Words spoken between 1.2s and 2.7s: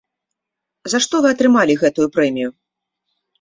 вы атрымалі гэтую прэмію?